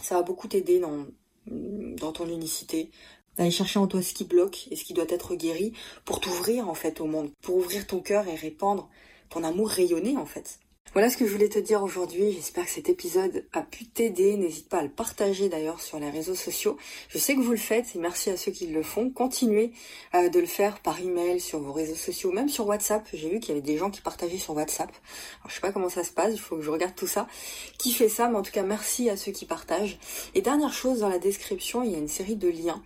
Ça 0.00 0.14
va 0.14 0.22
beaucoup 0.22 0.46
t'aider 0.46 0.78
dans, 0.78 1.06
dans 1.50 2.12
ton 2.12 2.26
unicité, 2.28 2.90
d'aller 3.36 3.50
chercher 3.50 3.78
en 3.78 3.86
toi 3.86 4.02
ce 4.02 4.14
qui 4.14 4.24
bloque 4.24 4.68
et 4.70 4.76
ce 4.76 4.84
qui 4.84 4.94
doit 4.94 5.06
être 5.08 5.34
guéri 5.34 5.72
pour 6.04 6.20
t'ouvrir 6.20 6.68
en 6.68 6.74
fait 6.74 7.00
au 7.00 7.06
monde, 7.06 7.30
pour 7.42 7.56
ouvrir 7.56 7.86
ton 7.86 8.00
cœur 8.00 8.28
et 8.28 8.34
répandre 8.34 8.88
ton 9.28 9.44
amour 9.44 9.68
rayonner 9.68 10.16
en 10.16 10.26
fait. 10.26 10.58
Voilà 10.92 11.08
ce 11.08 11.16
que 11.16 11.24
je 11.24 11.30
voulais 11.30 11.48
te 11.48 11.60
dire 11.60 11.84
aujourd'hui. 11.84 12.32
J'espère 12.32 12.64
que 12.64 12.72
cet 12.72 12.88
épisode 12.88 13.44
a 13.52 13.62
pu 13.62 13.84
t'aider. 13.86 14.36
N'hésite 14.36 14.68
pas 14.68 14.78
à 14.78 14.82
le 14.82 14.88
partager 14.88 15.48
d'ailleurs 15.48 15.80
sur 15.80 16.00
les 16.00 16.10
réseaux 16.10 16.34
sociaux. 16.34 16.76
Je 17.08 17.16
sais 17.16 17.36
que 17.36 17.40
vous 17.40 17.52
le 17.52 17.58
faites 17.58 17.94
et 17.94 18.00
merci 18.00 18.28
à 18.28 18.36
ceux 18.36 18.50
qui 18.50 18.66
le 18.66 18.82
font. 18.82 19.08
Continuez 19.08 19.70
euh, 20.16 20.28
de 20.28 20.40
le 20.40 20.46
faire 20.46 20.80
par 20.80 20.98
email, 20.98 21.38
sur 21.38 21.60
vos 21.60 21.72
réseaux 21.72 21.94
sociaux, 21.94 22.32
même 22.32 22.48
sur 22.48 22.66
WhatsApp. 22.66 23.06
J'ai 23.14 23.28
vu 23.28 23.38
qu'il 23.38 23.50
y 23.50 23.52
avait 23.52 23.64
des 23.64 23.76
gens 23.76 23.90
qui 23.90 24.00
partageaient 24.00 24.36
sur 24.36 24.56
WhatsApp. 24.56 24.88
Alors, 24.88 25.50
je 25.50 25.54
sais 25.54 25.60
pas 25.60 25.70
comment 25.70 25.90
ça 25.90 26.02
se 26.02 26.10
passe. 26.10 26.32
Il 26.32 26.40
faut 26.40 26.56
que 26.56 26.62
je 26.62 26.70
regarde 26.70 26.96
tout 26.96 27.06
ça. 27.06 27.28
Qui 27.78 27.92
fait 27.92 28.08
ça? 28.08 28.26
Mais 28.28 28.38
en 28.38 28.42
tout 28.42 28.50
cas, 28.50 28.64
merci 28.64 29.08
à 29.10 29.16
ceux 29.16 29.30
qui 29.30 29.44
partagent. 29.44 29.96
Et 30.34 30.42
dernière 30.42 30.72
chose, 30.72 30.98
dans 30.98 31.08
la 31.08 31.20
description, 31.20 31.84
il 31.84 31.92
y 31.92 31.94
a 31.94 31.98
une 31.98 32.08
série 32.08 32.34
de 32.34 32.48
liens 32.48 32.82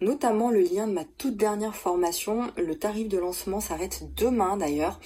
notamment 0.00 0.50
le 0.50 0.60
lien 0.60 0.86
de 0.86 0.92
ma 0.92 1.04
toute 1.04 1.36
dernière 1.36 1.74
formation. 1.74 2.52
Le 2.56 2.76
tarif 2.76 3.08
de 3.08 3.18
lancement 3.18 3.60
s'arrête 3.60 4.02
demain 4.16 4.56
d'ailleurs. 4.56 5.00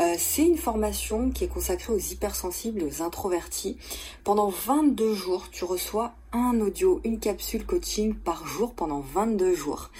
Euh, 0.00 0.14
c'est 0.18 0.42
une 0.42 0.58
formation 0.58 1.30
qui 1.30 1.44
est 1.44 1.48
consacrée 1.48 1.91
aux 1.92 1.98
hypersensibles 1.98 2.82
aux 2.82 3.02
introvertis. 3.02 3.76
Pendant 4.24 4.48
22 4.48 5.14
jours, 5.14 5.48
tu 5.50 5.64
reçois 5.64 6.14
un 6.32 6.60
audio, 6.60 7.00
une 7.04 7.20
capsule 7.20 7.64
coaching 7.66 8.14
par 8.14 8.46
jour 8.46 8.74
pendant 8.74 9.00
22 9.00 9.54
jours. 9.54 9.90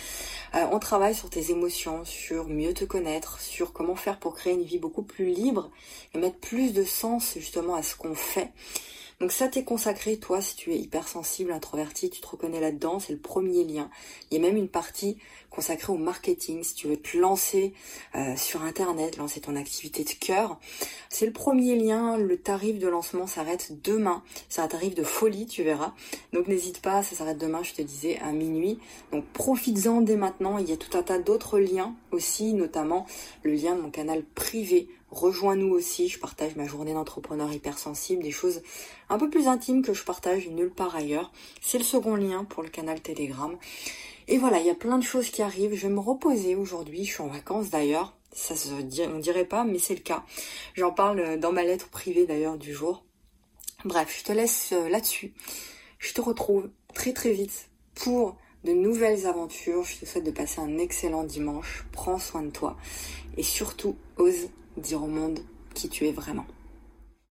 Euh, 0.55 0.67
on 0.71 0.79
travaille 0.79 1.15
sur 1.15 1.31
tes 1.31 1.51
émotions, 1.51 2.05
sur 2.05 2.49
mieux 2.49 2.75
te 2.75 2.85
connaître, 2.85 3.41
sur 3.41 3.73
comment 3.73 3.97
faire 3.97 4.19
pour 4.19 4.35
créer 4.35 4.55
une 4.55 4.65
vie 4.65 4.79
beaucoup 4.79 5.03
plus 5.03 5.27
libre 5.27 5.71
et 6.15 6.19
mettre 6.19 6.39
plus 6.39 6.73
de 6.73 6.85
sens 6.85 7.35
justement 7.37 7.75
à 7.75 7.83
ce 7.83 7.97
qu'on 7.97 8.15
fait. 8.15 8.51
Donc 9.23 9.31
ça 9.31 9.47
t'est 9.47 9.63
consacré, 9.63 10.17
toi, 10.17 10.41
si 10.41 10.57
tu 10.57 10.73
es 10.73 10.79
hypersensible, 10.79 11.53
introverti, 11.53 12.11
tu 12.11 12.21
te 12.21 12.27
reconnais 12.27 12.59
là-dedans, 12.59 12.99
c'est 12.99 13.13
le 13.13 13.21
premier 13.21 13.63
lien. 13.63 13.89
Il 14.29 14.35
y 14.35 14.37
a 14.37 14.45
même 14.45 14.57
une 14.57 14.67
partie 14.67 15.17
consacrée 15.49 15.93
au 15.93 15.97
marketing, 15.97 16.65
si 16.65 16.75
tu 16.75 16.89
veux 16.89 16.97
te 16.97 17.17
lancer 17.17 17.73
euh, 18.17 18.35
sur 18.35 18.63
Internet, 18.63 19.19
lancer 19.19 19.41
ton 19.41 19.55
activité 19.55 20.03
de 20.03 20.11
cœur. 20.11 20.59
C'est 21.09 21.25
le 21.25 21.33
premier 21.33 21.77
lien, 21.77 22.17
le 22.17 22.37
tarif 22.37 22.81
de 22.81 22.89
lancement 22.89 23.29
s'arrête 23.29 23.81
demain. 23.85 24.25
C'est 24.49 24.61
un 24.61 24.67
tarif 24.67 24.97
de 24.97 25.05
folie, 25.05 25.47
tu 25.47 25.63
verras. 25.63 25.95
Donc 26.33 26.49
n'hésite 26.49 26.83
pas, 26.83 27.05
ça 27.05 27.15
s'arrête 27.15 27.39
demain, 27.39 27.63
je 27.63 27.75
te 27.75 27.83
disais, 27.83 28.19
à 28.19 28.33
minuit. 28.33 28.81
Donc 29.13 29.25
profites-en 29.27 30.01
dès 30.01 30.17
maintenant, 30.17 30.59
il 30.59 30.69
y 30.69 30.73
a 30.73 30.77
tout 30.77 30.99
un 30.99 31.03
tas 31.05 31.21
d'autres 31.21 31.61
liens 31.61 31.95
aussi, 32.11 32.55
notamment 32.55 33.07
le 33.45 33.53
lien 33.53 33.77
de 33.77 33.83
mon 33.83 33.91
canal 33.93 34.25
privé 34.35 34.89
Rejoins-nous 35.13 35.69
aussi, 35.69 36.09
je 36.09 36.19
partage 36.19 36.57
ma 36.57 36.65
journée 36.65 36.95
d'entrepreneur 36.95 37.53
hypersensible, 37.53 38.23
des 38.23 38.31
choses 38.31 38.63
un 39.11 39.19
peu 39.19 39.29
plus 39.29 39.47
intimes 39.47 39.83
que 39.83 39.93
je 39.93 40.05
partage 40.05 40.49
nulle 40.49 40.71
part 40.71 40.97
ailleurs. 40.97 41.31
C'est 41.61 41.77
le 41.77 41.85
second 41.85 42.17
lien 42.17 42.45
pour 42.45 42.63
le 42.63 42.71
canal 42.71 43.03
Telegram. 43.03 43.55
Et 44.27 44.39
voilà, 44.39 44.59
il 44.61 44.67
y 44.67 44.71
a 44.71 44.75
plein 44.75 44.97
de 44.97 45.05
choses 45.05 45.29
qui 45.29 45.43
arrivent. 45.43 45.75
Je 45.75 45.87
vais 45.87 45.93
me 45.93 46.01
reposer 46.01 46.57
aujourd'hui, 46.57 47.05
je 47.05 47.13
suis 47.13 47.23
en 47.23 47.29
vacances 47.29 47.69
d'ailleurs. 47.69 48.17
Ça 48.33 48.57
se 48.57 48.73
dirait 48.81 49.45
pas, 49.45 49.65
mais 49.65 49.79
c'est 49.79 49.95
le 49.95 50.01
cas. 50.01 50.25
J'en 50.73 50.93
parle 50.93 51.39
dans 51.39 51.53
ma 51.53 51.63
lettre 51.63 51.91
privée 51.91 52.25
d'ailleurs 52.25 52.57
du 52.57 52.73
jour. 52.73 53.05
Bref, 53.85 54.17
je 54.19 54.25
te 54.25 54.33
laisse 54.33 54.71
euh, 54.73 54.89
là-dessus. 54.89 55.35
Je 55.99 56.15
te 56.15 56.23
retrouve 56.23 56.71
très 56.95 57.13
très 57.13 57.33
vite 57.33 57.69
pour 57.95 58.39
de 58.65 58.73
nouvelles 58.73 59.27
aventures. 59.27 59.85
Je 59.85 59.99
te 59.99 60.07
souhaite 60.07 60.25
de 60.25 60.31
passer 60.31 60.63
un 60.63 60.79
excellent 60.79 61.25
dimanche. 61.25 61.85
Prends 61.93 62.19
soin 62.19 62.41
de 62.41 62.51
toi 62.51 62.79
et 63.37 63.43
surtout 63.43 63.97
ose 64.17 64.49
dire 64.77 65.03
au 65.03 65.07
monde 65.07 65.41
qui 65.75 65.89
tu 65.89 66.07
es 66.07 66.13
vraiment. 66.13 66.47